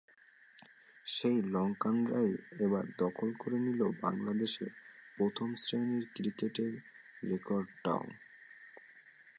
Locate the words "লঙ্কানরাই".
1.53-2.31